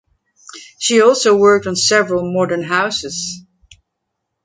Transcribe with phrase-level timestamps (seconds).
[0.79, 3.45] She also worked on several modern houses.